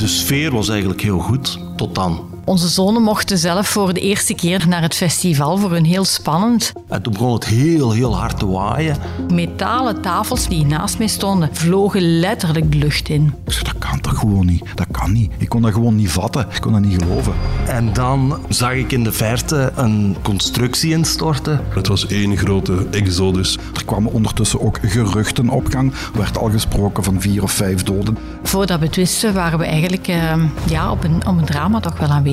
[0.00, 2.39] De sfeer was eigenlijk heel goed, tot dan.
[2.44, 6.72] Onze zonen mochten zelf voor de eerste keer naar het festival, voor hun heel spannend.
[6.88, 8.96] En toen begon het heel, heel hard te waaien.
[9.32, 13.34] Metalen tafels die naast mij stonden, vlogen letterlijk de lucht in.
[13.46, 14.64] Ik zei, dat kan toch gewoon niet?
[14.74, 15.32] Dat kan niet.
[15.38, 16.46] Ik kon dat gewoon niet vatten.
[16.50, 17.32] Ik kon dat niet geloven.
[17.66, 21.60] En dan zag ik in de verte een constructie instorten.
[21.68, 23.58] Het was één grote exodus.
[23.74, 25.92] Er kwamen ondertussen ook geruchten op gang.
[25.92, 28.18] Er werd al gesproken van vier of vijf doden.
[28.42, 30.32] Voordat we het wisten, waren we eigenlijk uh,
[30.66, 32.29] ja, op, een, op een drama toch wel aanwezig.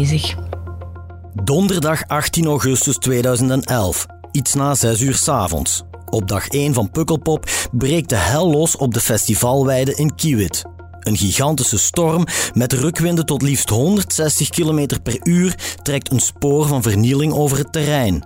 [1.44, 5.84] Donderdag 18 augustus 2011, iets na 6 uur 's avonds.
[6.10, 10.66] Op dag 1 van Pukkelpop breekt de hel los op de festivalweide in Kiewit.
[11.00, 16.82] Een gigantische storm met rukwinden tot liefst 160 km per uur trekt een spoor van
[16.82, 18.26] vernieling over het terrein.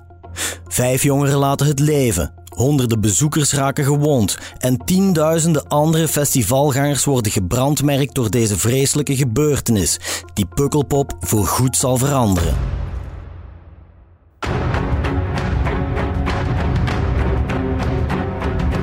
[0.68, 8.16] Vijf jongeren laten het leven, honderden bezoekers raken gewond en tienduizenden andere festivalgangers worden gebrandmerkt
[8.16, 10.00] door deze vreselijke gebeurtenis,
[10.34, 12.56] die Pukkelpop voor goed zal veranderen.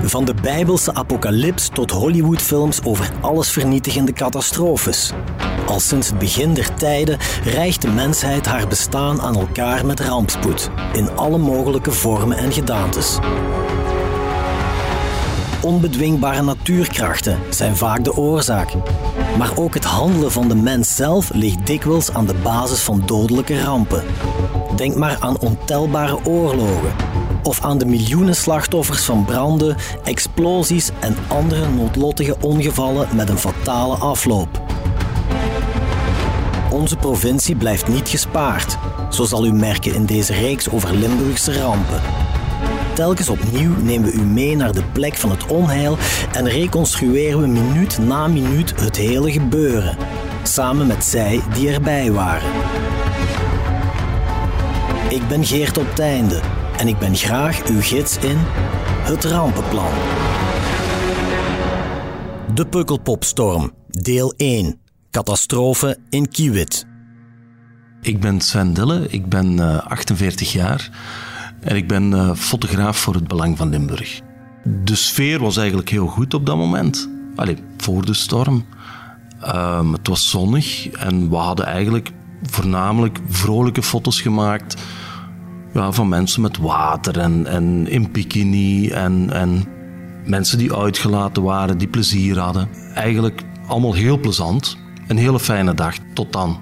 [0.03, 5.13] Van de Bijbelse apocalyps tot Hollywoodfilms over allesvernietigende catastrofes.
[5.69, 10.71] Al sinds het begin der tijden rijgt de mensheid haar bestaan aan elkaar met rampspoed,
[10.93, 13.19] in alle mogelijke vormen en gedaantes.
[15.63, 18.69] Onbedwingbare natuurkrachten zijn vaak de oorzaak.
[19.39, 23.63] Maar ook het handelen van de mens zelf ligt dikwijls aan de basis van dodelijke
[23.63, 24.05] rampen.
[24.77, 26.93] Denk maar aan ontelbare oorlogen,
[27.43, 33.95] of aan de miljoenen slachtoffers van branden, explosies en andere noodlottige ongevallen met een fatale
[33.97, 34.78] afloop.
[36.79, 38.79] Onze provincie blijft niet gespaard,
[39.11, 42.01] zo zal u merken in deze reeks over Limburgse rampen.
[42.95, 45.97] Telkens opnieuw nemen we u mee naar de plek van het onheil
[46.33, 49.97] en reconstrueren we minuut na minuut het hele gebeuren,
[50.43, 52.51] samen met zij die erbij waren.
[55.09, 56.41] Ik ben Geert op Teinde
[56.77, 58.37] en ik ben graag uw gids in
[59.03, 59.93] Het Rampenplan.
[62.55, 64.88] De Pukkelpopstorm, deel 1.
[65.11, 66.87] Catastrofe in Kiewit.
[68.01, 70.91] Ik ben Sven Dille, ik ben uh, 48 jaar
[71.61, 74.21] en ik ben uh, fotograaf voor het Belang van Limburg.
[74.85, 77.09] De sfeer was eigenlijk heel goed op dat moment.
[77.37, 78.65] Allee, voor de storm.
[79.55, 82.11] Um, het was zonnig en we hadden eigenlijk
[82.43, 84.83] voornamelijk vrolijke foto's gemaakt
[85.73, 89.65] ja, van mensen met water en, en in bikini en, en
[90.25, 92.69] mensen die uitgelaten waren, die plezier hadden.
[92.95, 94.77] Eigenlijk allemaal heel plezant.
[95.09, 95.95] Een hele fijne dag.
[96.15, 96.61] Tot dan.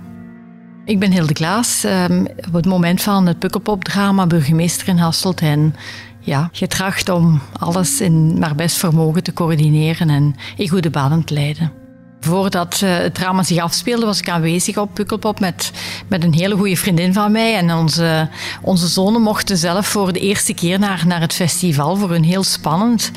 [0.84, 1.84] Ik ben Hilde Klaas.
[1.84, 5.40] Um, op het moment van het Pukkelpop-drama burgemeester in Hasselt.
[5.40, 5.74] En
[6.20, 11.34] ja, getracht om alles in naar best vermogen te coördineren en in goede banen te
[11.34, 11.85] leiden.
[12.26, 15.70] Voordat uh, het drama zich afspeelde, was ik aanwezig op Pukkelpop met,
[16.08, 17.54] met een hele goede vriendin van mij.
[17.54, 18.28] En onze,
[18.62, 22.42] onze zonen mochten zelf voor de eerste keer naar, naar het festival, voor hun heel
[22.42, 23.10] spannend.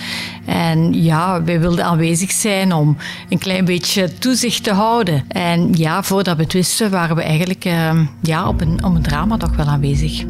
[0.46, 2.98] En ja, wij wilden aanwezig zijn om
[3.30, 5.24] een klein beetje toezicht te houden.
[5.28, 9.02] En ja, voordat we het wisten, waren we eigenlijk uh, ja, op, een, op een
[9.02, 10.24] drama toch wel aanwezig.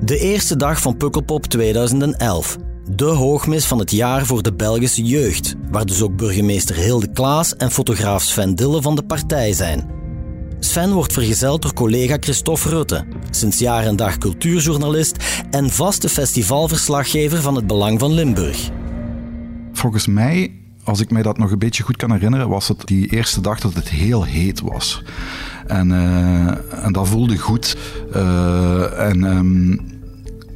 [0.00, 2.58] De eerste dag van Pukkelpop 2011
[2.90, 7.56] de hoogmis van het jaar voor de Belgische jeugd, waar dus ook burgemeester Hilde Klaas
[7.56, 9.90] en fotograaf Sven Dille van de partij zijn.
[10.58, 15.16] Sven wordt vergezeld door collega Christophe Rutte, sinds jaar en dag cultuurjournalist
[15.50, 18.70] en vaste festivalverslaggever van het Belang van Limburg.
[19.72, 20.52] Volgens mij,
[20.84, 23.60] als ik mij dat nog een beetje goed kan herinneren, was het die eerste dag
[23.60, 25.02] dat het heel heet was.
[25.66, 27.76] En, uh, en dat voelde goed.
[28.14, 29.22] Uh, en...
[29.22, 29.96] Um,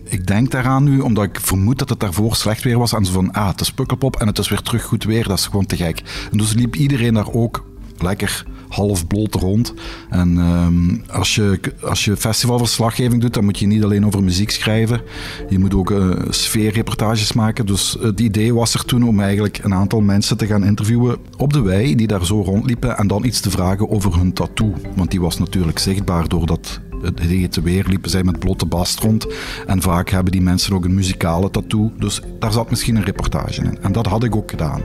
[0.05, 2.93] ik denk daaraan nu, omdat ik vermoed dat het daarvoor slecht weer was.
[2.93, 5.29] En zo van, ah, het is pukkelpop en het is weer terug goed weer.
[5.29, 6.03] Dat is gewoon te gek.
[6.33, 7.65] En dus liep iedereen daar ook
[7.99, 9.75] lekker half bloot rond.
[10.11, 14.51] En um, als, je, als je festivalverslaggeving doet, dan moet je niet alleen over muziek
[14.51, 15.01] schrijven.
[15.49, 17.67] Je moet ook uh, sfeerreportages maken.
[17.67, 21.53] Dus het idee was er toen om eigenlijk een aantal mensen te gaan interviewen op
[21.53, 22.97] de wei, die daar zo rondliepen.
[22.97, 24.75] En dan iets te vragen over hun tattoo.
[24.97, 29.27] Want die was natuurlijk zichtbaar doordat het hete weer liepen zij met blote bast rond.
[29.67, 31.93] En vaak hebben die mensen ook een muzikale tattoo.
[31.99, 33.79] Dus daar zat misschien een reportage in.
[33.81, 34.83] En dat had ik ook gedaan.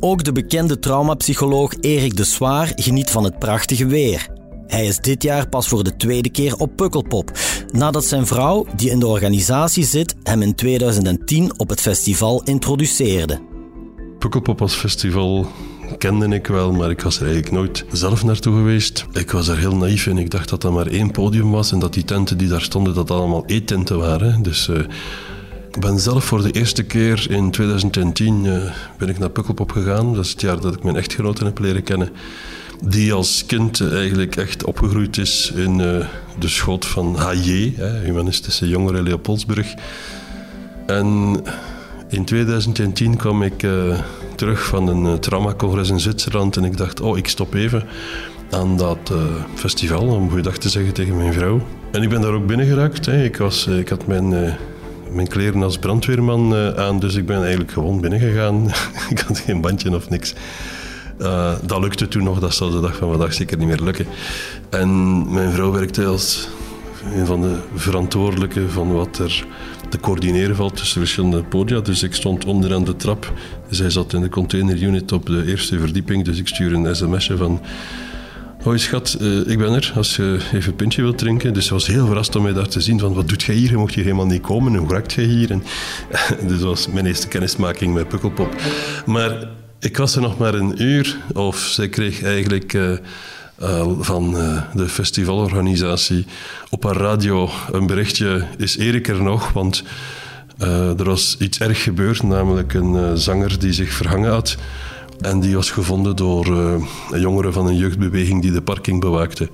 [0.00, 4.28] Ook de bekende traumapsycholoog Erik de Zwaar geniet van het prachtige weer.
[4.66, 7.30] Hij is dit jaar pas voor de tweede keer op Pukkelpop,
[7.72, 13.40] nadat zijn vrouw, die in de organisatie zit, hem in 2010 op het festival introduceerde.
[14.18, 15.46] Pukkelpop als festival
[15.98, 19.06] kende ik wel, maar ik was er eigenlijk nooit zelf naartoe geweest.
[19.12, 20.18] Ik was er heel naïef in.
[20.18, 22.94] Ik dacht dat er maar één podium was en dat die tenten die daar stonden,
[22.94, 24.42] dat allemaal eettenten waren.
[24.42, 24.78] Dus uh,
[25.70, 28.62] ik ben zelf voor de eerste keer in 2010 uh,
[28.98, 30.14] ben ik naar Pukkelpop gegaan.
[30.14, 32.10] Dat is het jaar dat ik mijn echtgenote heb leren kennen.
[32.84, 35.76] die als kind eigenlijk echt opgegroeid is in
[36.38, 37.74] de schot van HJ,
[38.04, 39.74] Humanistische Jongeren Leopoldsburg.
[40.86, 41.42] En
[42.08, 43.66] in 2010 kwam ik
[44.34, 47.84] terug van een traumacongres in Zwitserland en ik dacht, oh, ik stop even
[48.50, 49.18] aan dat uh,
[49.54, 51.60] festival om goeiedag te zeggen tegen mijn vrouw.
[51.92, 53.06] En ik ben daar ook binnengeraakt.
[53.06, 53.24] Hè.
[53.24, 54.56] Ik, was, ik had mijn
[55.10, 58.66] mijn kleren als brandweerman uh, aan, dus ik ben eigenlijk gewoon binnengegaan.
[59.10, 60.34] ik had geen bandje of niks.
[61.18, 64.06] Uh, dat lukte toen nog, dat zal de dag van vandaag zeker niet meer lukken.
[64.70, 66.48] En mijn vrouw werkte als
[67.14, 69.46] een van de verantwoordelijke van wat er
[69.88, 71.80] te coördineren valt tussen verschillende podia.
[71.80, 73.32] Dus ik stond onderaan de trap.
[73.70, 77.60] Zij zat in de containerunit op de eerste verdieping, dus ik stuur een sms'je van
[78.66, 81.54] Hoi schat, uh, ik ben er als je even een pintje wilt drinken.
[81.54, 83.70] Dus ze was heel verrast om mij daar te zien van wat doet jij hier?
[83.70, 84.74] Je mocht hier helemaal niet komen.
[84.74, 85.50] Hoe raakt jij hier?
[85.50, 85.62] En,
[86.48, 88.56] dus dat was mijn eerste kennismaking met Pukkelpop.
[89.06, 89.48] Maar
[89.80, 92.72] ik was er nog maar een uur of zij kreeg eigenlijk...
[92.72, 92.92] Uh,
[93.62, 96.26] uh, van uh, de festivalorganisatie
[96.70, 98.44] op haar radio een berichtje.
[98.56, 99.52] Is Erik er nog?
[99.52, 99.82] Want
[100.58, 104.56] uh, er was iets erg gebeurd, namelijk een zanger die zich verhangen had.
[105.20, 106.80] En die was gevonden door
[107.14, 109.50] jongeren van een jeugdbeweging die de parking bewaakte.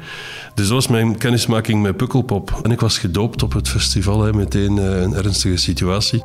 [0.54, 2.60] Dus dat was mijn kennismaking met Pukkelpop.
[2.62, 6.22] En ik was gedoopt op het festival, hè, meteen een ernstige situatie.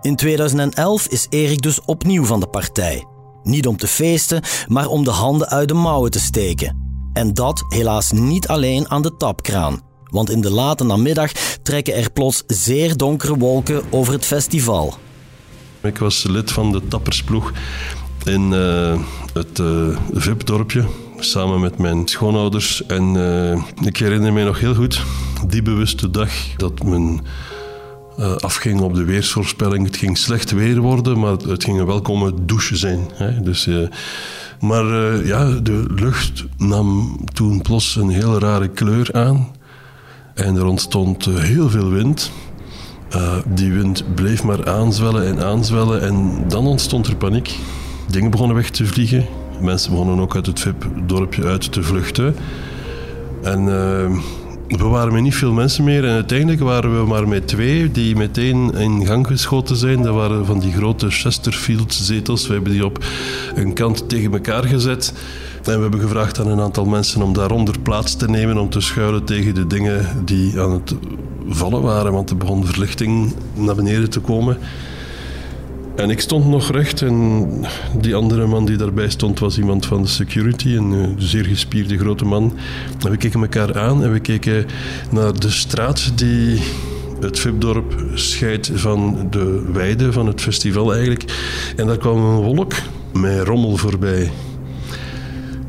[0.00, 3.04] In 2011 is Erik dus opnieuw van de partij.
[3.46, 6.84] Niet om te feesten, maar om de handen uit de mouwen te steken.
[7.12, 9.80] En dat helaas niet alleen aan de tapkraan.
[10.04, 11.32] Want in de late namiddag
[11.62, 14.94] trekken er plots zeer donkere wolken over het festival.
[15.82, 17.52] Ik was lid van de tappersploeg
[18.24, 18.98] in uh,
[19.32, 20.84] het uh, VIP-dorpje,
[21.18, 22.86] samen met mijn schoonouders.
[22.86, 25.02] En uh, ik herinner me nog heel goed
[25.48, 26.84] die bewuste dag dat
[28.16, 29.86] men afging op de weersvoorspelling.
[29.86, 33.00] Het ging slecht weer worden, maar het ging een welkome douche zijn.
[33.14, 33.40] Hè?
[33.40, 33.68] Dus,
[34.60, 34.84] maar
[35.26, 39.48] ja, de lucht nam toen plots een heel rare kleur aan.
[40.34, 42.30] En er ontstond heel veel wind.
[43.46, 47.58] Die wind bleef maar aanzwellen en aanzwellen en dan ontstond er paniek.
[48.10, 49.26] Dingen begonnen weg te vliegen.
[49.60, 52.36] Mensen begonnen ook uit het VIP-dorpje uit te vluchten.
[53.42, 53.68] En
[54.68, 58.16] we waren met niet veel mensen meer en uiteindelijk waren we maar met twee die
[58.16, 60.02] meteen in gang geschoten zijn.
[60.02, 62.46] Dat waren van die grote Chesterfield-zetels.
[62.46, 63.04] We hebben die op
[63.54, 65.12] een kant tegen elkaar gezet.
[65.64, 68.80] En we hebben gevraagd aan een aantal mensen om daaronder plaats te nemen om te
[68.80, 70.94] schuilen tegen de dingen die aan het
[71.48, 74.58] vallen waren, want er begon verlichting naar beneden te komen.
[75.96, 77.46] En ik stond nog recht en
[78.00, 81.98] die andere man die daarbij stond was iemand van de security, een eh, zeer gespierde
[81.98, 82.52] grote man.
[82.98, 84.66] We keken elkaar aan en we keken
[85.10, 86.60] naar de straat die
[87.20, 91.24] het Vipdorp scheidt van de weide van het festival eigenlijk.
[91.76, 92.72] En daar kwam een wolk
[93.12, 94.30] met rommel voorbij.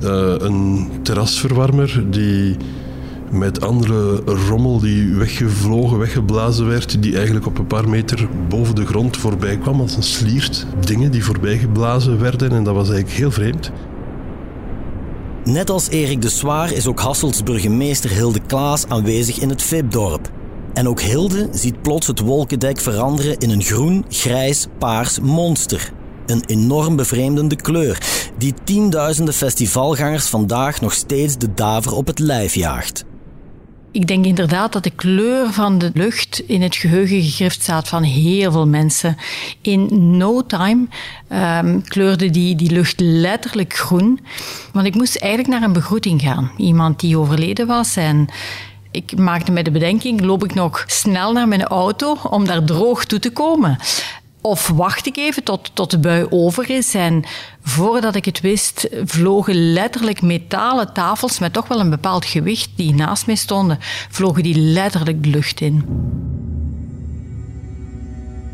[0.03, 2.57] Uh, een terrasverwarmer die
[3.31, 8.85] met andere rommel die weggevlogen, weggeblazen werd, die eigenlijk op een paar meter boven de
[8.85, 10.65] grond voorbij kwam als een sliert.
[10.79, 13.71] Dingen die voorbij geblazen werden en dat was eigenlijk heel vreemd.
[15.43, 20.31] Net als Erik de Zwaar is ook Hasselts burgemeester Hilde Klaas aanwezig in het VIP-dorp.
[20.73, 25.91] En ook Hilde ziet plots het wolkendek veranderen in een groen, grijs, paars monster.
[26.25, 27.97] Een enorm bevreemdende kleur
[28.37, 33.05] die tienduizenden festivalgangers vandaag nog steeds de daver op het lijf jaagt.
[33.91, 38.03] Ik denk inderdaad dat de kleur van de lucht in het geheugen gegrift staat van
[38.03, 39.17] heel veel mensen.
[39.61, 40.87] In no time
[41.63, 44.19] um, kleurde die, die lucht letterlijk groen.
[44.73, 46.51] Want ik moest eigenlijk naar een begroeting gaan.
[46.57, 48.29] Iemand die overleden was en
[48.91, 53.05] ik maakte me de bedenking, loop ik nog snel naar mijn auto om daar droog
[53.05, 53.77] toe te komen?
[54.47, 56.93] Of wacht ik even tot, tot de bui over is.
[56.93, 57.23] En
[57.63, 62.93] voordat ik het wist, vlogen letterlijk metalen tafels met toch wel een bepaald gewicht die
[62.93, 65.85] naast mij stonden, vlogen die letterlijk de lucht in.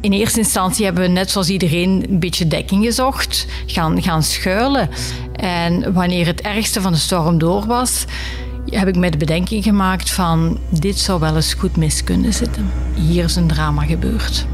[0.01, 4.89] In eerste instantie hebben we net zoals iedereen een beetje dekking gezocht, gaan, gaan schuilen.
[5.35, 8.05] En wanneer het ergste van de storm door was,
[8.69, 12.71] heb ik mij de bedenking gemaakt van dit zou wel eens goed mis kunnen zitten.
[12.95, 14.45] Hier is een drama gebeurd.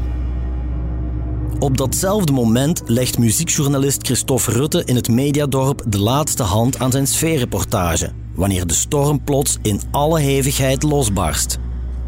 [1.60, 7.06] Op datzelfde moment legt muziekjournalist Christophe Rutte in het mediadorp de laatste hand aan zijn
[7.06, 11.58] sfeerreportage, wanneer de storm plots in alle hevigheid losbarst.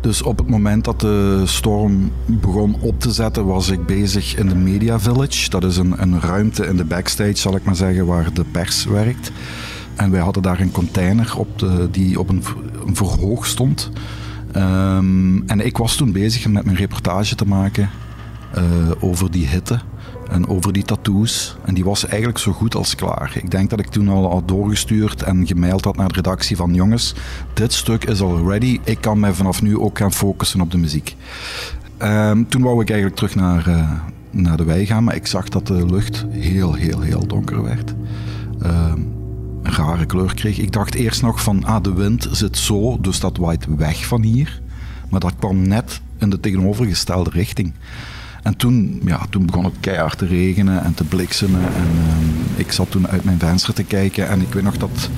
[0.00, 4.48] Dus op het moment dat de storm begon op te zetten, was ik bezig in
[4.48, 5.50] de Media Village.
[5.50, 8.84] Dat is een, een ruimte in de backstage, zal ik maar zeggen, waar de pers
[8.84, 9.32] werkt.
[9.94, 12.42] En wij hadden daar een container op de, die op een,
[12.92, 13.90] verhoog stond.
[14.56, 17.90] Um, en ik was toen bezig met mijn reportage te maken
[19.00, 19.80] over die hitte.
[20.30, 21.56] En over die tattoos.
[21.64, 23.32] En die was eigenlijk zo goed als klaar.
[23.42, 27.14] Ik denk dat ik toen al doorgestuurd en gemaild had naar de redactie van jongens,
[27.54, 28.80] dit stuk is al ready.
[28.84, 31.16] Ik kan mij vanaf nu ook gaan focussen op de muziek.
[32.02, 33.90] Um, toen wou ik eigenlijk terug naar, uh,
[34.30, 37.94] naar de wei gaan, maar ik zag dat de lucht heel, heel, heel donker werd.
[38.62, 38.92] Uh,
[39.62, 40.58] een rare kleur kreeg.
[40.58, 44.22] Ik dacht eerst nog van, ah, de wind zit zo, dus dat waait weg van
[44.22, 44.60] hier.
[45.10, 47.72] Maar dat kwam net in de tegenovergestelde richting.
[48.42, 51.60] En toen, ja, toen begon het keihard te regenen en te bliksemen.
[51.60, 55.08] En uh, ik zat toen uit mijn venster te kijken en ik weet nog dat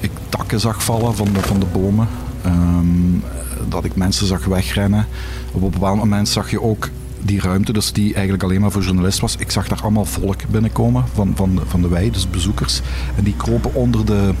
[0.00, 2.08] ik takken zag vallen van de, van de bomen.
[2.46, 3.22] Um,
[3.68, 5.06] dat ik mensen zag wegrennen.
[5.52, 6.88] Op een bepaald moment zag je ook
[7.22, 9.36] die ruimte, dus die eigenlijk alleen maar voor journalisten was.
[9.36, 12.80] Ik zag daar allemaal volk binnenkomen van, van, de, van de wei, dus bezoekers.
[13.16, 14.32] En die kropen onder de,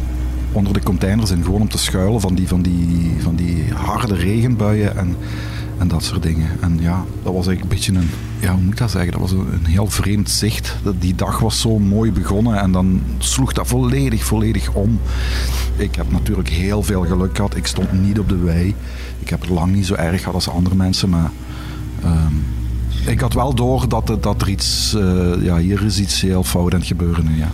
[0.52, 4.14] onder de containers in, gewoon om te schuilen van die, van die, van die harde
[4.14, 5.16] regenbuien en,
[5.78, 6.48] en dat soort dingen.
[6.60, 9.12] En ja, dat was eigenlijk een beetje een, ja, hoe moet ik dat zeggen?
[9.12, 10.76] Dat was een, een heel vreemd zicht.
[10.98, 15.00] Die dag was zo mooi begonnen en dan sloeg dat volledig, volledig om.
[15.76, 17.56] Ik heb natuurlijk heel veel geluk gehad.
[17.56, 18.74] Ik stond niet op de wei.
[19.18, 21.30] Ik heb het lang niet zo erg gehad als andere mensen, maar
[22.04, 22.44] um,
[23.06, 26.72] ik had wel door dat, dat er iets, uh, ja, hier is iets heel fout
[26.72, 27.36] aan het gebeuren.
[27.36, 27.48] Ja.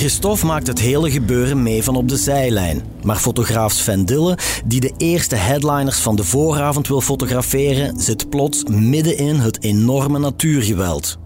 [0.00, 2.82] Christophe maakt het hele gebeuren mee van op de zijlijn.
[3.02, 8.64] Maar fotograaf Sven Dille, die de eerste headliners van de vooravond wil fotograferen, zit plots
[8.64, 11.18] midden in het enorme natuurgeweld.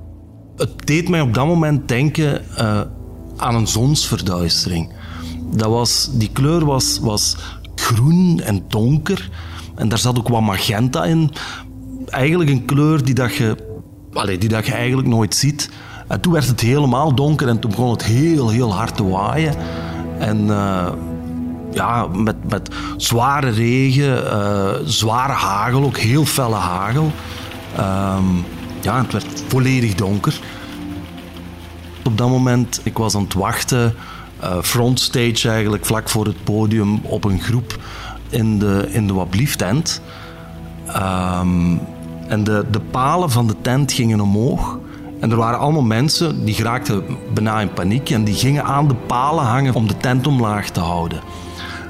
[0.56, 2.80] Het deed mij op dat moment denken uh,
[3.36, 4.92] aan een zonsverduistering.
[5.56, 7.36] Dat was, die kleur was, was
[7.74, 9.30] groen en donker.
[9.74, 11.30] En daar zat ook wat magenta in.
[12.06, 13.56] Eigenlijk een kleur die, dat je,
[14.38, 15.70] die dat je eigenlijk nooit ziet.
[16.06, 19.54] En toen werd het helemaal donker en toen begon het heel, heel hard te waaien.
[20.18, 20.86] En uh,
[21.72, 27.12] ja, met, met zware regen, uh, zware hagel, ook heel felle hagel.
[27.78, 28.44] Um,
[28.80, 30.40] ja, het werd volledig donker.
[32.04, 33.94] Op dat moment, ik was aan het wachten,
[34.42, 37.78] uh, frontstage eigenlijk, vlak voor het podium, op een groep
[38.28, 40.00] in de, in de Wablief-tent.
[40.88, 41.80] Um,
[42.28, 44.78] en de, de palen van de tent gingen omhoog.
[45.24, 47.04] En er waren allemaal mensen die geraakten
[47.34, 50.80] bijna in paniek en die gingen aan de palen hangen om de tent omlaag te
[50.80, 51.20] houden.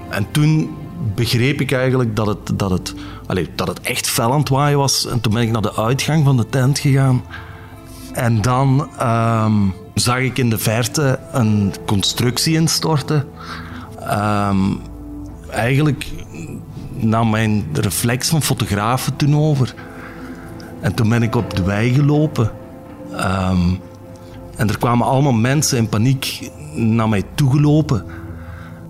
[0.09, 0.77] En toen
[1.15, 2.95] begreep ik eigenlijk dat het, dat het,
[3.27, 5.07] allez, dat het echt fel aan het waaien was.
[5.07, 7.23] En toen ben ik naar de uitgang van de tent gegaan.
[8.13, 13.25] En dan um, zag ik in de verte een constructie instorten.
[14.11, 14.81] Um,
[15.51, 16.07] eigenlijk
[16.93, 19.75] nam mijn reflex van fotografen toen over.
[20.81, 22.51] En toen ben ik op de wei gelopen.
[23.15, 23.81] Um,
[24.57, 28.05] en er kwamen allemaal mensen in paniek naar mij toegelopen.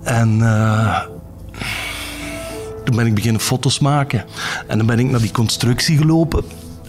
[0.02, 1.00] En uh,
[2.84, 4.24] toen ben ik beginnen foto's maken.
[4.66, 6.44] En dan ben ik naar die constructie gelopen.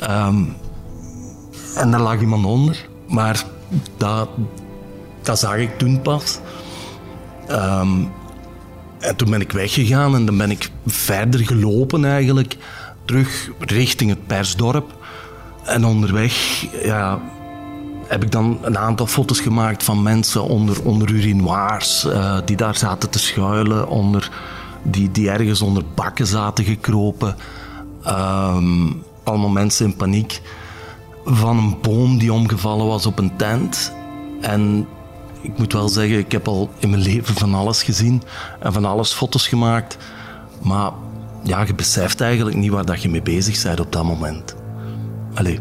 [0.09, 0.55] Um,
[1.75, 2.87] en daar lag iemand onder.
[3.07, 3.43] Maar
[3.97, 4.29] dat,
[5.21, 6.39] dat zag ik toen pas.
[7.51, 8.11] Um,
[8.99, 12.57] en toen ben ik weggegaan en dan ben ik verder gelopen eigenlijk.
[13.05, 15.04] Terug richting het persdorp.
[15.65, 17.19] En onderweg ja,
[18.07, 22.05] heb ik dan een aantal foto's gemaakt van mensen onder, onder urinoirs.
[22.05, 23.87] Uh, die daar zaten te schuilen.
[23.87, 24.31] Onder,
[24.83, 27.35] die, die ergens onder bakken zaten gekropen.
[28.07, 30.41] Um, allemaal mensen in paniek.
[31.25, 33.93] Van een boom die omgevallen was op een tent.
[34.41, 34.87] En
[35.41, 38.21] ik moet wel zeggen, ik heb al in mijn leven van alles gezien.
[38.59, 39.97] En van alles foto's gemaakt.
[40.61, 40.91] Maar
[41.43, 44.55] ja, je beseft eigenlijk niet waar dat je mee bezig bent op dat moment.
[45.35, 45.59] Allee,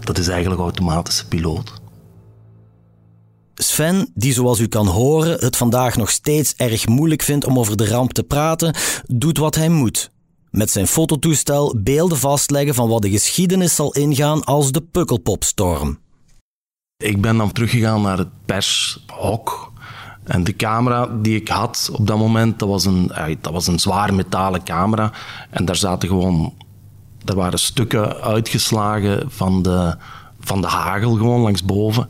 [0.00, 1.72] dat is eigenlijk automatische piloot.
[3.54, 7.76] Sven, die zoals u kan horen het vandaag nog steeds erg moeilijk vindt om over
[7.76, 8.74] de ramp te praten,
[9.06, 10.10] doet wat hij moet.
[10.50, 15.98] Met zijn fototoestel beelden vastleggen van wat de geschiedenis zal ingaan als de Pukkelpopstorm.
[16.96, 19.72] Ik ben dan teruggegaan naar het pershok.
[20.24, 23.78] En de camera die ik had op dat moment, dat was een, dat was een
[23.78, 25.12] zwaar metalen camera.
[25.50, 26.54] En daar zaten gewoon
[27.24, 29.96] er waren stukken uitgeslagen van de,
[30.40, 32.08] van de hagel gewoon langs boven.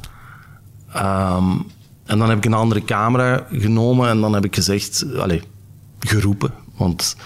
[0.96, 1.66] Um,
[2.04, 5.42] en dan heb ik een andere camera genomen en dan heb ik gezegd, allez,
[6.00, 6.52] geroepen.
[6.76, 7.16] Want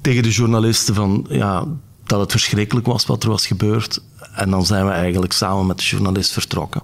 [0.00, 1.64] tegen de journalisten van, ja,
[2.04, 4.02] dat het verschrikkelijk was wat er was gebeurd.
[4.34, 6.82] En dan zijn we eigenlijk samen met de journalist vertrokken.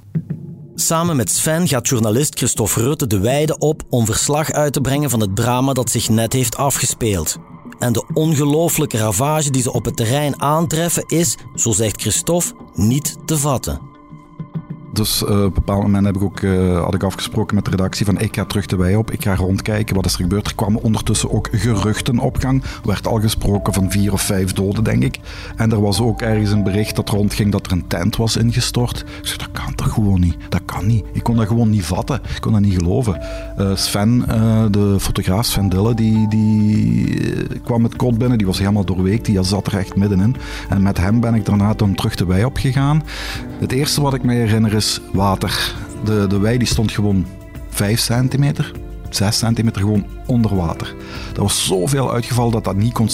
[0.75, 5.11] Samen met Sven gaat journalist Christophe Rutte de weide op om verslag uit te brengen
[5.11, 7.39] van het drama dat zich net heeft afgespeeld
[7.81, 13.17] en de ongelooflijke ravage die ze op het terrein aantreffen is, zo zegt Christophe, niet
[13.25, 13.90] te vatten.
[14.93, 17.71] Dus uh, op een bepaald moment heb ik ook, uh, had ik afgesproken met de
[17.71, 20.47] redactie van ik ga terug de wei op, ik ga rondkijken wat is er gebeurd.
[20.47, 22.63] Er kwamen ondertussen ook geruchten op gang.
[22.63, 25.19] Er werd al gesproken van vier of vijf doden, denk ik.
[25.57, 29.01] En er was ook ergens een bericht dat rondging dat er een tent was ingestort.
[29.01, 30.37] Ik zei, dat kan toch gewoon niet?
[30.49, 31.05] Dat kan niet.
[31.13, 32.21] Ik kon dat gewoon niet vatten.
[32.35, 33.21] Ik kon dat niet geloven.
[33.59, 34.19] Uh, Sven,
[34.71, 38.39] de fotograaf Sven Dille, die, die kwam met kot binnen.
[38.39, 39.25] Die was helemaal doorweekt.
[39.25, 40.37] Die zat er echt middenin.
[40.69, 43.03] En met hem ben ik daarna dan terug de wei opgegaan.
[43.59, 44.80] Het eerste wat ik me herinner is
[45.13, 45.75] water.
[46.05, 47.27] De, de wei die stond gewoon
[47.69, 48.73] 5 centimeter,
[49.11, 50.95] 6 centimeter gewoon onder water.
[51.35, 53.09] Er was zoveel uitgevallen dat dat niet kon,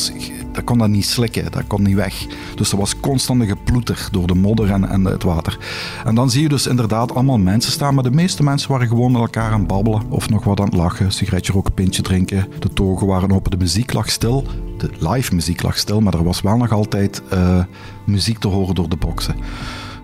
[0.52, 2.26] dat kon dat niet slikken, dat kon niet weg.
[2.54, 5.58] Dus er was constante geploeter door de modder en, en het water.
[6.04, 9.12] En dan zie je dus inderdaad allemaal mensen staan, maar de meeste mensen waren gewoon
[9.12, 12.46] met elkaar aan het babbelen of nog wat aan het lachen, sigaretje roken, pintje drinken.
[12.58, 14.44] De togen waren open, de muziek lag stil,
[14.78, 17.64] de live muziek lag stil, maar er was wel nog altijd uh,
[18.04, 19.34] muziek te horen door de boksen.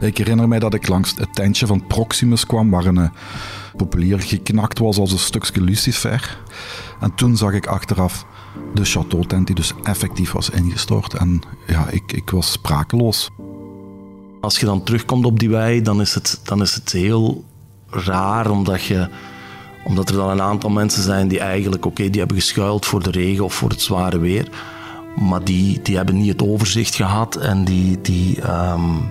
[0.02, 3.08] Ik herinner mij dat ik langs het tentje van Proximus kwam, waar een uh,
[3.76, 6.38] populier geknakt was als een stukje lucifer.
[7.00, 8.26] En toen zag ik achteraf
[8.74, 11.14] de chateautent die dus effectief was ingestort.
[11.14, 13.30] En ja, ik, ik was sprakeloos.
[14.40, 17.44] Als je dan terugkomt op die wei, dan is het, dan is het heel
[17.90, 19.08] raar, omdat, je,
[19.84, 23.10] omdat er dan een aantal mensen zijn die eigenlijk, oké, die hebben geschuild voor de
[23.10, 24.48] regen of voor het zware weer.
[25.16, 29.10] Maar die, die hebben niet het overzicht gehad en die, die, um,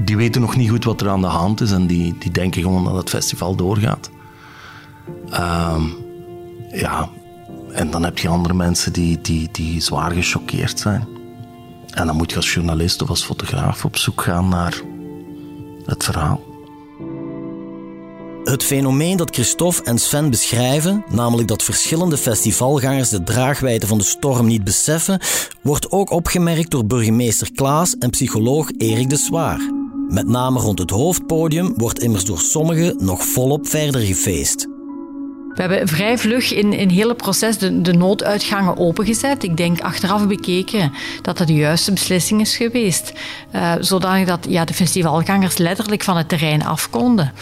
[0.00, 2.62] die weten nog niet goed wat er aan de hand is en die, die denken
[2.62, 4.10] gewoon dat het festival doorgaat.
[5.34, 5.94] Um,
[6.72, 7.08] ja,
[7.72, 11.08] en dan heb je andere mensen die, die, die zwaar gechoqueerd zijn.
[11.90, 14.80] En dan moet je als journalist of als fotograaf op zoek gaan naar
[15.84, 16.40] het verhaal.
[18.44, 24.04] Het fenomeen dat Christophe en Sven beschrijven, namelijk dat verschillende festivalgangers de draagwijte van de
[24.04, 25.20] storm niet beseffen,
[25.60, 29.71] wordt ook opgemerkt door burgemeester Klaas en psycholoog Erik de Zwaar.
[30.12, 34.66] Met name rond het hoofdpodium wordt immers door sommigen nog volop verder gefeest.
[35.54, 39.42] We hebben vrij vlug in, in het hele proces de, de nooduitgangen opengezet.
[39.42, 40.92] Ik denk achteraf bekeken
[41.22, 43.12] dat dat de juiste beslissing is geweest.
[43.54, 47.32] Uh, zodanig dat ja, de festivalgangers letterlijk van het terrein af konden.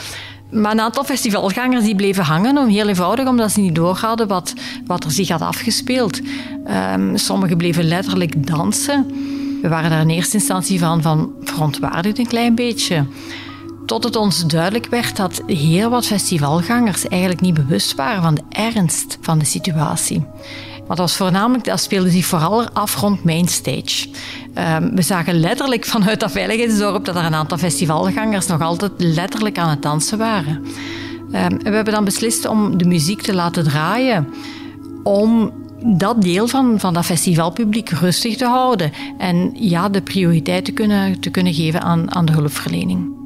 [0.50, 4.54] Maar een aantal festivalgangers die bleven hangen, om heel eenvoudig omdat ze niet doorhadden wat,
[4.86, 6.20] wat er zich had afgespeeld.
[6.94, 9.06] Um, sommigen bleven letterlijk dansen.
[9.62, 13.06] We waren daar in eerste instantie van, van verontwaardigd een klein beetje.
[13.86, 18.42] Tot het ons duidelijk werd dat heel wat festivalgangers eigenlijk niet bewust waren van de
[18.48, 20.18] ernst van de situatie.
[20.78, 24.08] Maar dat was voornamelijk, dat speelde zich vooral af rond Mainstage.
[24.78, 29.58] Um, we zagen letterlijk vanuit dat veiligheidsdorp dat er een aantal festivalgangers nog altijd letterlijk
[29.58, 30.64] aan het dansen waren.
[31.32, 34.28] En we hebben dan beslist om de muziek te laten draaien
[35.02, 35.52] om
[35.84, 38.92] dat deel van, van dat festivalpubliek rustig te houden.
[39.18, 43.18] En ja, de prioriteit te kunnen, te kunnen geven aan, aan de hulpverlening.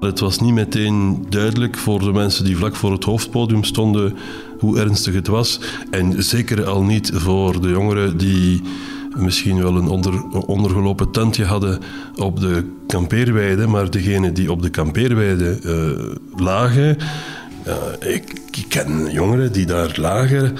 [0.00, 4.16] Het was niet meteen duidelijk voor de mensen die vlak voor het hoofdpodium stonden
[4.58, 5.60] hoe ernstig het was.
[5.90, 8.62] En zeker al niet voor de jongeren die
[9.16, 11.78] misschien wel een onder, ondergelopen tentje hadden
[12.16, 16.96] op de kampeerweide, maar degenen die op de kampeerweide uh, lagen.
[18.00, 20.56] Ik, ik ken jongeren die daar lagen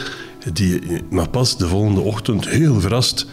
[0.52, 0.80] die
[1.10, 3.26] maar pas de volgende ochtend heel verrast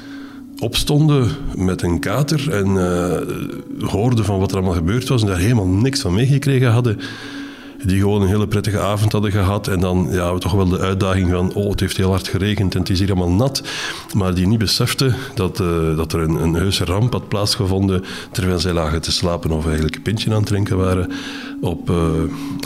[0.59, 5.37] opstonden met een kater en uh, hoorden van wat er allemaal gebeurd was en daar
[5.37, 6.99] helemaal niks van meegekregen hadden.
[7.85, 9.67] Die gewoon een hele prettige avond hadden gehad.
[9.67, 12.79] En dan ja, toch wel de uitdaging van: oh, het heeft heel hard geregend en
[12.79, 13.63] het is hier allemaal nat.
[14.13, 18.03] Maar die niet beseften dat, uh, dat er een, een heuse ramp had plaatsgevonden.
[18.31, 21.11] terwijl zij lagen te slapen of eigenlijk een pintje aan het drinken waren
[21.61, 21.97] op, uh,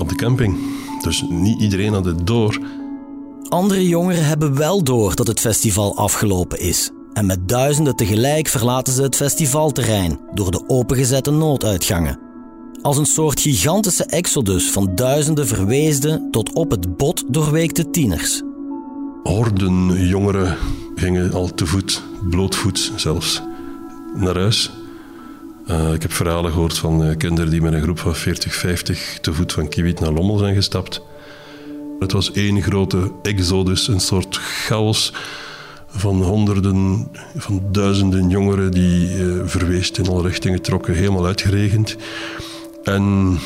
[0.01, 0.57] op de camping.
[1.01, 2.59] Dus niet iedereen had het door.
[3.49, 6.91] Andere jongeren hebben wel door dat het festival afgelopen is.
[7.13, 12.19] En met duizenden tegelijk verlaten ze het festivalterrein door de opengezette nooduitgangen.
[12.81, 18.41] Als een soort gigantische exodus van duizenden verweesde tot op het bot doorweekte tieners.
[19.23, 20.57] Horden jongeren
[20.95, 23.41] gingen al te voet, blootvoets zelfs,
[24.15, 24.71] naar huis.
[25.67, 29.17] Uh, ik heb verhalen gehoord van uh, kinderen die met een groep van 40, 50
[29.21, 31.01] te voet van Kiewit naar Lommel zijn gestapt.
[31.99, 35.13] Het was één grote exodus, een soort chaos
[35.87, 41.95] van honderden, van duizenden jongeren die uh, verweest in alle richtingen trokken, helemaal uitgeregend.
[42.83, 43.37] En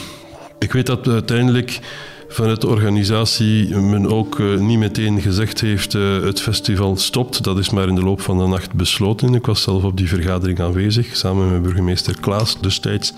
[0.59, 1.79] ik weet dat uiteindelijk
[2.27, 7.43] vanuit de organisatie men ook uh, niet meteen gezegd heeft uh, het festival stopt.
[7.43, 9.33] Dat is maar in de loop van de nacht besloten.
[9.33, 13.13] Ik was zelf op die vergadering aanwezig, samen met burgemeester Klaas destijds.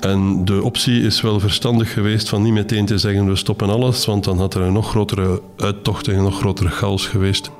[0.00, 4.06] En de optie is wel verstandig geweest van niet meteen te zeggen we stoppen alles,
[4.06, 7.50] want dan had er een nog grotere uittocht en een nog grotere chaos geweest.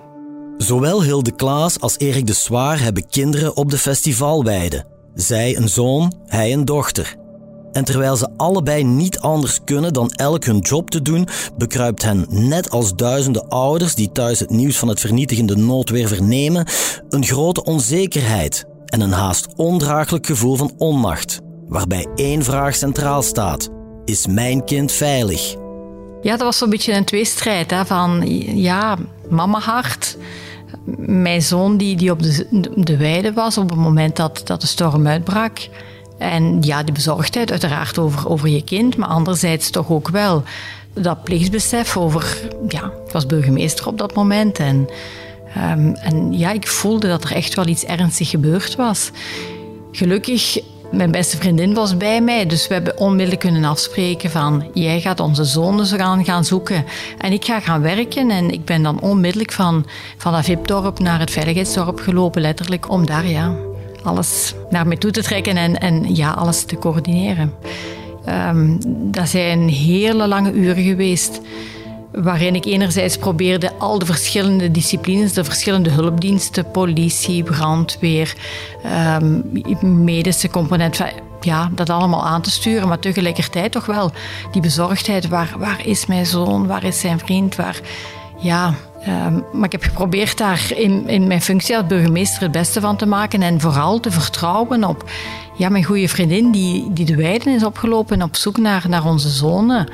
[0.57, 4.85] Zowel Hilde Klaas als Erik de Zwaar hebben kinderen op de festivalweide.
[5.14, 7.16] Zij een zoon, hij een dochter.
[7.72, 12.26] En terwijl ze allebei niet anders kunnen dan elk hun job te doen, bekruipt hen,
[12.29, 16.66] net als duizenden ouders die thuis het nieuws van het vernietigende noodweer vernemen,
[17.09, 23.68] een grote onzekerheid en een haast ondraaglijk gevoel van onmacht, waarbij één vraag centraal staat:
[24.04, 25.54] Is mijn kind veilig?
[26.22, 27.70] Ja, dat was zo'n beetje een tweestrijd.
[27.70, 28.22] Hè, van
[28.56, 28.96] ja,
[29.28, 30.16] mama hart.
[30.96, 34.66] Mijn zoon die, die op de, de weide was op het moment dat, dat de
[34.66, 35.68] storm uitbrak.
[36.18, 40.42] En ja, die bezorgdheid uiteraard over, over je kind, maar anderzijds toch ook wel
[40.94, 42.37] dat plichtsbesef over...
[42.68, 44.88] Ja, ik was burgemeester op dat moment en,
[45.72, 49.11] um, en ja, ik voelde dat er echt wel iets ernstig gebeurd was.
[49.92, 50.59] Gelukkig
[50.90, 55.20] mijn beste vriendin was bij mij, dus we hebben onmiddellijk kunnen afspreken van jij gaat
[55.20, 56.85] onze zonen gaan, gaan zoeken
[57.18, 58.31] en ik ga gaan werken.
[58.31, 63.07] En ik ben dan onmiddellijk van, van dat VIP-dorp naar het veiligheidsdorp gelopen, letterlijk, om
[63.07, 63.55] daar ja,
[64.03, 67.55] alles naar me toe te trekken en, en ja, alles te coördineren.
[68.29, 68.79] Um,
[69.12, 71.40] dat zijn hele lange uren geweest
[72.12, 78.35] waarin ik enerzijds probeerde al de verschillende disciplines, de verschillende hulpdiensten, politie, brandweer,
[79.20, 79.51] um,
[80.05, 81.01] medische component,
[81.40, 84.12] ja, dat allemaal aan te sturen, maar tegelijkertijd toch wel
[84.51, 87.81] die bezorgdheid, waar, waar is mijn zoon, waar is zijn vriend, waar,
[88.38, 88.75] ja,
[89.09, 92.96] um, maar ik heb geprobeerd daar in, in mijn functie als burgemeester het beste van
[92.96, 95.11] te maken en vooral te vertrouwen op
[95.57, 99.29] ja, mijn goede vriendin die, die de weiden is opgelopen op zoek naar, naar onze
[99.29, 99.88] zonen.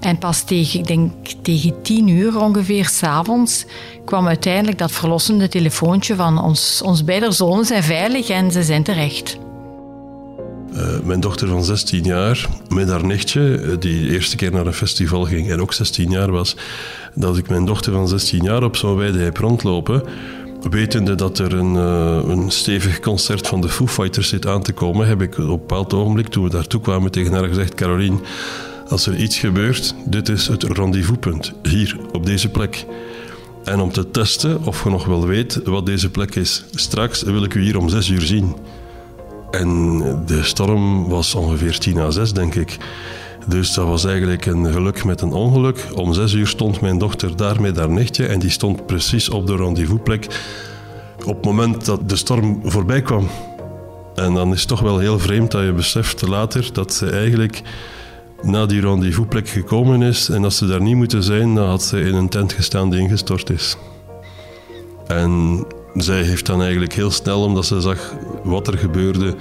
[0.00, 3.64] En pas tegen, ik denk, tegen tien uur ongeveer s'avonds
[4.04, 8.82] kwam uiteindelijk dat verlossende telefoontje van ons, ons beide zonen zijn veilig en ze zijn
[8.82, 9.38] terecht.
[10.74, 14.66] Uh, mijn dochter van 16 jaar, met haar nichtje, eh, die de eerste keer naar
[14.66, 16.56] een festival ging en ook 16 jaar was,
[17.14, 20.02] dat ik mijn dochter van 16 jaar op zo'n weide heb rondlopen,
[20.70, 24.72] wetende dat er een, uh, een stevig concert van de Foo Fighters zit aan te
[24.72, 28.18] komen, heb ik op een bepaald ogenblik, toen we daartoe kwamen, tegen haar gezegd, Caroline,
[28.88, 32.86] als er iets gebeurt, dit is het rendezvouspunt, hier, op deze plek.
[33.64, 37.44] En om te testen of je nog wel weet wat deze plek is, straks wil
[37.44, 38.56] ik u hier om zes uur zien.
[39.50, 42.76] En de storm was ongeveer tien na zes, denk ik.
[43.46, 45.86] Dus dat was eigenlijk een geluk met een ongeluk.
[45.94, 49.46] Om zes uur stond mijn dochter daar met haar nichtje en die stond precies op
[49.46, 50.26] de rendezvousplek
[51.24, 53.28] op het moment dat de storm voorbij kwam.
[54.14, 57.62] En dan is het toch wel heel vreemd dat je beseft later dat ze eigenlijk
[58.44, 60.28] na die rendezvousplek gekomen is.
[60.28, 63.00] En als ze daar niet moeten zijn, dan had ze in een tent gestaan die
[63.00, 63.76] ingestort is.
[65.06, 69.34] En zij heeft dan eigenlijk heel snel, omdat ze zag wat er gebeurde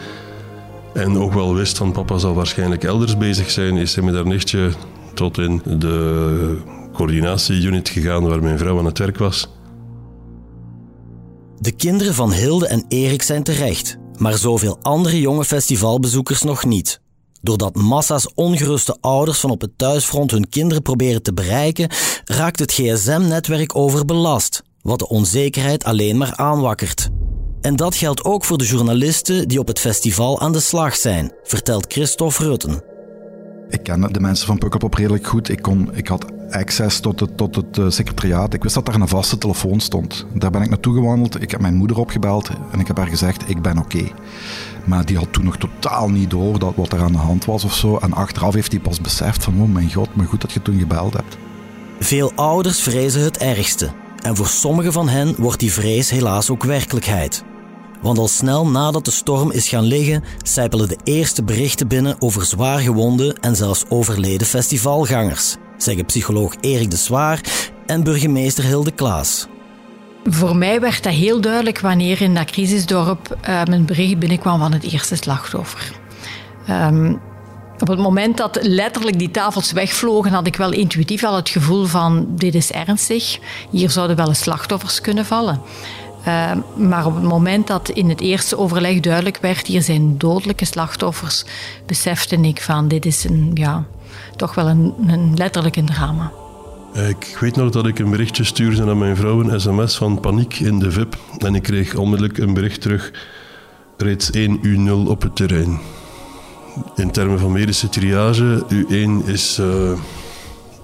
[0.93, 4.27] en ook wel wist van papa zal waarschijnlijk elders bezig zijn, is ze met haar
[4.27, 4.71] nichtje
[5.13, 6.57] tot in de
[6.93, 9.49] coördinatieunit gegaan waar mijn vrouw aan het werk was.
[11.59, 17.01] De kinderen van Hilde en Erik zijn terecht, maar zoveel andere jonge festivalbezoekers nog niet.
[17.43, 21.89] Doordat massa's ongeruste ouders van op het thuisfront hun kinderen proberen te bereiken,
[22.25, 27.09] raakt het gsm-netwerk overbelast, wat de onzekerheid alleen maar aanwakkert.
[27.61, 31.31] En dat geldt ook voor de journalisten die op het festival aan de slag zijn,
[31.43, 32.92] vertelt Christophe Rutten.
[33.69, 35.49] Ik ken de mensen van Pukkelpop redelijk goed.
[35.49, 38.53] Ik, kon, ik had access tot het, tot het uh, secretariaat.
[38.53, 40.25] Ik wist dat daar een vaste telefoon stond.
[40.33, 41.41] Daar ben ik naartoe gewandeld.
[41.41, 44.03] Ik heb mijn moeder opgebeld en ik heb haar gezegd, ik ben oké.
[44.85, 47.63] Maar die had toen nog totaal niet door dat wat er aan de hand was
[47.63, 47.97] of zo.
[47.97, 50.79] En achteraf heeft hij pas beseft van, oh mijn god, maar goed dat je toen
[50.79, 51.37] gebeld hebt.
[51.99, 53.89] Veel ouders vrezen het ergste.
[54.21, 57.43] En voor sommigen van hen wordt die vrees helaas ook werkelijkheid.
[58.03, 62.45] Want al snel nadat de storm is gaan liggen, sijpelen de eerste berichten binnen over
[62.45, 67.41] zwaar gewonde en zelfs overleden festivalgangers, zeggen psycholoog Erik de Zwaar
[67.85, 69.47] en burgemeester Hilde Klaas.
[70.23, 74.73] Voor mij werd dat heel duidelijk wanneer in dat crisisdorp uh, een bericht binnenkwam van
[74.73, 75.91] het eerste slachtoffer.
[76.69, 77.21] Um,
[77.79, 81.85] op het moment dat letterlijk die tafels wegvlogen, had ik wel intuïtief al het gevoel
[81.85, 83.39] van dit is ernstig.
[83.69, 85.61] Hier zouden wel eens slachtoffers kunnen vallen.
[86.27, 90.65] Uh, maar op het moment dat in het eerste overleg duidelijk werd, hier zijn dodelijke
[90.65, 91.45] slachtoffers,
[91.85, 93.85] besefte ik van dit is een, ja,
[94.35, 96.31] toch wel een, een letterlijk een drama.
[96.93, 100.59] Ik weet nog dat ik een berichtje stuurde naar mijn vrouw, een sms van paniek
[100.59, 101.17] in de VIP.
[101.37, 103.11] En ik kreeg onmiddellijk een bericht terug,
[103.97, 105.79] reeds 1 U0 op het terrein.
[106.95, 109.91] In termen van medische triage, U1 is uh,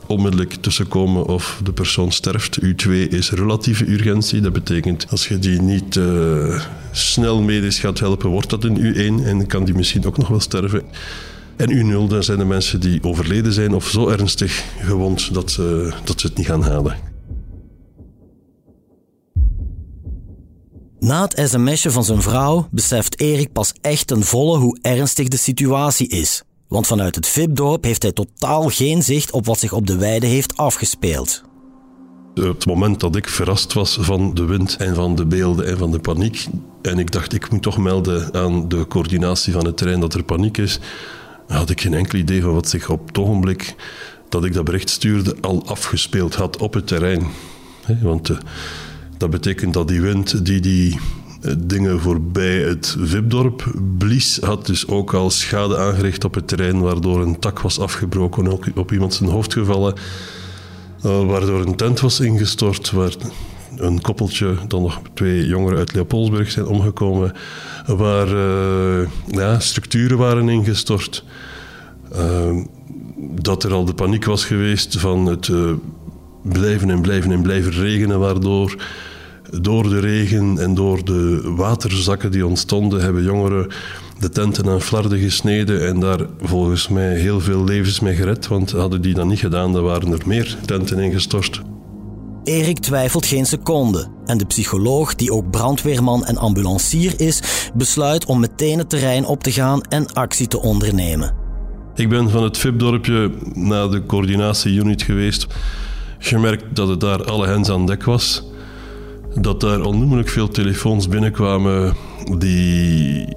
[0.10, 2.60] onmiddellijk tussenkomen of de persoon sterft.
[2.62, 4.42] U2 is relatieve urgentie.
[4.42, 9.26] Dat betekent als je die niet uh, snel medisch gaat helpen, wordt dat een U1
[9.26, 10.84] en kan die misschien ook nog wel sterven.
[11.56, 15.94] En U0, dan zijn de mensen die overleden zijn of zo ernstig gewond dat ze,
[16.04, 16.98] dat ze het niet gaan halen.
[21.00, 25.38] Na het sms'je van zijn vrouw beseft Erik pas echt ten volle hoe ernstig de
[25.38, 26.44] situatie is.
[26.70, 30.28] Want vanuit het VIP-dorp heeft hij totaal geen zicht op wat zich op de weide
[30.28, 31.44] heeft afgespeeld.
[32.36, 35.78] Op het moment dat ik verrast was van de wind en van de beelden en
[35.78, 36.48] van de paniek,
[36.82, 40.24] en ik dacht ik moet toch melden aan de coördinatie van het terrein dat er
[40.24, 40.80] paniek is,
[41.48, 43.76] had ik geen enkel idee van wat zich op het ogenblik
[44.30, 47.28] dat ik dat bericht stuurde al afgespeeld had op het terrein.
[48.02, 48.38] Want eh,
[49.18, 51.00] dat betekent dat die wind die die
[51.58, 57.22] dingen voorbij het Vipdorp blies, had dus ook al schade aangericht op het terrein, waardoor
[57.22, 59.94] een tak was afgebroken, ook op iemand zijn hoofd gevallen,
[61.06, 63.14] uh, waardoor een tent was ingestort, waar
[63.78, 67.34] een koppeltje, dan nog twee jongeren uit Leopoldsburg zijn omgekomen,
[67.86, 71.24] waar uh, ja, structuren waren ingestort.
[72.16, 72.64] Uh,
[73.42, 75.50] dat er al de paniek was geweest van het
[76.42, 78.76] blijven en blijven en blijven regenen, waardoor
[79.52, 83.68] door de regen en door de waterzakken die ontstonden, hebben jongeren
[84.20, 88.48] de tenten aan flarden gesneden en daar volgens mij heel veel levens mee gered.
[88.48, 91.62] Want hadden die dat niet gedaan, dan waren er meer tenten ingestort.
[92.44, 97.42] Erik twijfelt geen seconde en de psycholoog, die ook brandweerman en ambulancier is,
[97.74, 101.36] besluit om meteen het terrein op te gaan en actie te ondernemen.
[101.96, 105.48] Ik ben van het VIP-dorpje naar de coördinatieunit geweest.
[106.20, 108.49] Gemerkt dat het daar alle hens aan dek was
[109.36, 111.96] dat daar onnoemelijk veel telefoons binnenkwamen
[112.38, 113.28] die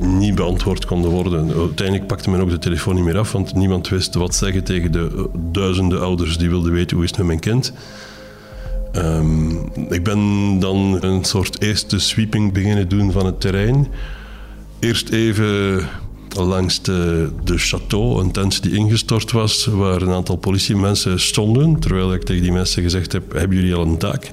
[0.00, 1.52] niet beantwoord konden worden.
[1.54, 4.92] Uiteindelijk pakte men ook de telefoon niet meer af, want niemand wist wat zeggen tegen
[4.92, 7.72] de duizenden ouders die wilden weten hoe is het met mijn kind.
[8.92, 10.20] Um, ik ben
[10.58, 13.88] dan een soort eerste sweeping beginnen doen van het terrein.
[14.78, 15.86] Eerst even
[16.36, 21.80] langs de, de château, een tent die ingestort was, waar een aantal politiemensen stonden.
[21.80, 24.28] Terwijl ik tegen die mensen gezegd heb, hebben jullie al een taak?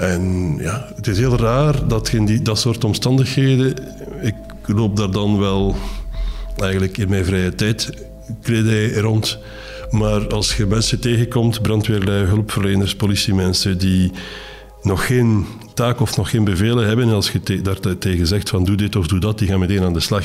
[0.00, 3.74] En ja, het is heel raar dat in die, dat soort omstandigheden...
[4.22, 4.34] Ik
[4.66, 5.76] loop daar dan wel
[6.56, 7.92] eigenlijk in mijn vrije tijd
[8.42, 9.38] kledij rond.
[9.90, 13.78] Maar als je mensen tegenkomt, brandweerlui, hulpverleners, politiemensen...
[13.78, 14.12] die
[14.82, 17.08] nog geen taak of nog geen bevelen hebben...
[17.08, 19.82] en als je daar tegen zegt van doe dit of doe dat, die gaan meteen
[19.82, 20.24] aan de slag.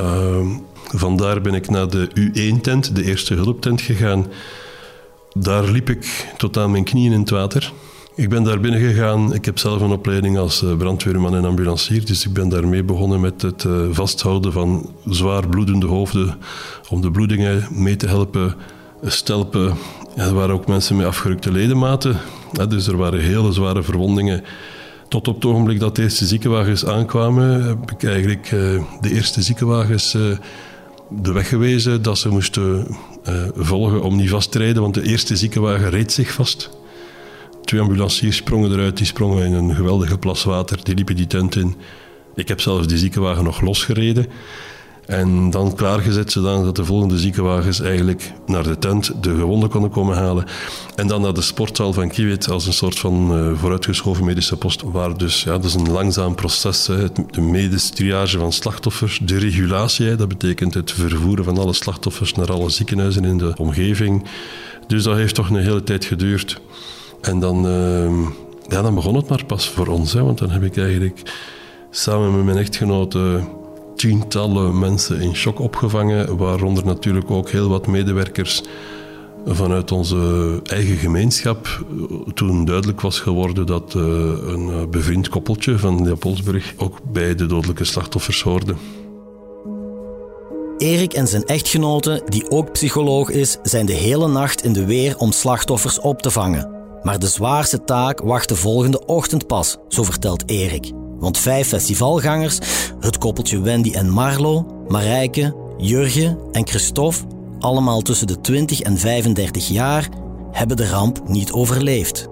[0.00, 0.46] Uh,
[0.88, 4.26] vandaar ben ik naar de U1-tent, de eerste hulptent, gegaan.
[5.32, 7.72] Daar liep ik tot aan mijn knieën in het water...
[8.16, 9.34] Ik ben daar binnen gegaan.
[9.34, 12.06] Ik heb zelf een opleiding als eh, brandweerman en ambulancier.
[12.06, 16.34] Dus ik ben daarmee begonnen met het eh, vasthouden van zwaar bloedende hoofden.
[16.88, 18.54] Om de bloedingen mee te helpen
[19.02, 19.74] stelpen.
[20.16, 22.16] er waren ook mensen met afgerukte ledematen.
[22.68, 24.44] dus er waren hele zware verwondingen.
[25.08, 29.42] Tot op het ogenblik dat de eerste ziekenwagens aankwamen, heb ik eigenlijk eh, de eerste
[29.42, 30.12] ziekenwagens
[31.10, 32.86] de weg gewezen dat ze moesten
[33.56, 34.82] volgen om niet vast te rijden.
[34.82, 36.70] Want de eerste ziekenwagen reed zich vast.
[37.64, 41.56] Twee ambulanciers sprongen eruit, die sprongen in een geweldige plas water, die liepen die tent
[41.56, 41.74] in.
[42.34, 44.26] Ik heb zelfs die ziekenwagen nog losgereden.
[45.06, 50.16] En dan klaargezet zodat de volgende ziekenwagens eigenlijk naar de tent de gewonden konden komen
[50.16, 50.44] halen.
[50.96, 54.82] En dan naar de sportzaal van Kiewit als een soort van uh, vooruitgeschoven medische post.
[54.82, 56.86] Waar dus, ja, dat is een langzaam proces.
[56.86, 57.12] Hè.
[57.30, 62.52] de medische triage van slachtoffers, de regulatie, dat betekent het vervoeren van alle slachtoffers naar
[62.52, 64.24] alle ziekenhuizen in de omgeving.
[64.86, 66.60] Dus dat heeft toch een hele tijd geduurd.
[67.24, 68.28] En dan, uh,
[68.68, 70.12] ja, dan begon het maar pas voor ons.
[70.12, 71.22] Hè, want dan heb ik eigenlijk
[71.90, 73.40] samen met mijn echtgenote
[73.96, 76.36] tientallen mensen in shock opgevangen.
[76.36, 78.62] Waaronder natuurlijk ook heel wat medewerkers
[79.46, 81.84] vanuit onze eigen gemeenschap.
[82.34, 84.02] Toen duidelijk was geworden dat uh,
[84.46, 88.74] een bevriend koppeltje van Leopoldsburg ook bij de dodelijke slachtoffers hoorde.
[90.78, 95.18] Erik en zijn echtgenote, die ook psycholoog is, zijn de hele nacht in de weer
[95.18, 96.73] om slachtoffers op te vangen.
[97.04, 100.92] Maar de zwaarste taak wacht de volgende ochtend pas, zo vertelt Erik.
[101.18, 102.58] Want vijf festivalgangers,
[103.00, 107.18] het koppeltje Wendy en Marlo, Marijke, Jurgen en Christophe,
[107.58, 110.08] allemaal tussen de 20 en 35 jaar,
[110.50, 112.28] hebben de ramp niet overleefd.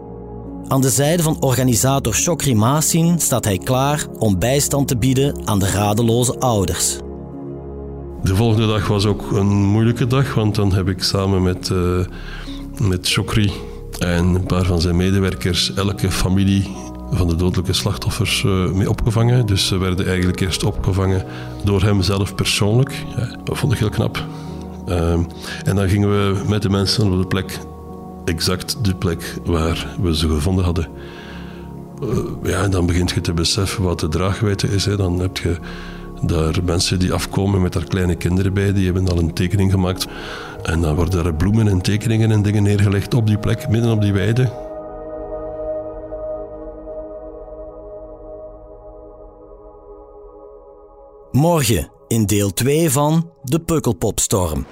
[0.69, 5.59] Aan de zijde van organisator Chokri Masin staat hij klaar om bijstand te bieden aan
[5.59, 6.99] de radeloze ouders.
[8.23, 12.07] De volgende dag was ook een moeilijke dag, want dan heb ik samen met, uh,
[12.81, 13.53] met Chokri
[13.99, 16.71] en een paar van zijn medewerkers elke familie
[17.11, 19.47] van de dodelijke slachtoffers uh, mee opgevangen.
[19.47, 21.25] Dus ze werden eigenlijk eerst opgevangen
[21.65, 23.05] door hem zelf persoonlijk.
[23.17, 24.25] Ja, dat vond ik heel knap.
[24.89, 25.13] Uh,
[25.65, 27.59] en dan gingen we met de mensen op de plek,
[28.25, 30.89] exact de plek waar we ze gevonden hadden.
[32.03, 34.85] Uh, ja, en dan begint je te beseffen wat de draagwijdte is.
[34.85, 34.97] Hè.
[34.97, 35.57] Dan heb je
[36.23, 40.07] daar mensen die afkomen met haar kleine kinderen bij, die hebben al een tekening gemaakt
[40.63, 44.01] en dan worden er bloemen en tekeningen en dingen neergelegd op die plek, midden op
[44.01, 44.71] die weide.
[51.31, 54.67] Morgen in deel 2 van De Pukkelpopstorm.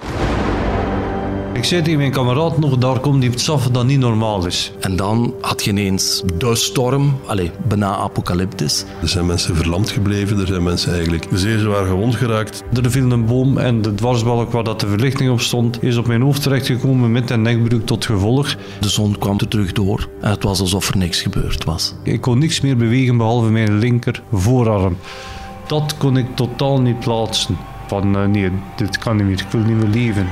[1.61, 4.71] Ik zei tegen mijn kameraad nog, daar komt die saffen dat niet normaal is.
[4.79, 8.85] En dan had je ineens de storm, allez, bijna apocalyptisch.
[9.01, 12.63] Er zijn mensen verlamd gebleven, er zijn mensen eigenlijk zeer zwaar gewond geraakt.
[12.83, 16.07] Er viel een boom en de dwarsbalk waar dat de verlichting op stond, is op
[16.07, 18.55] mijn hoofd terechtgekomen met een nekbreuk tot gevolg.
[18.79, 21.93] De zon kwam er terug door en het was alsof er niks gebeurd was.
[22.03, 24.97] Ik kon niks meer bewegen behalve mijn linker voorarm.
[25.67, 27.57] Dat kon ik totaal niet plaatsen.
[27.87, 30.27] Van uh, nee, dit kan niet meer, ik wil niet meer leven.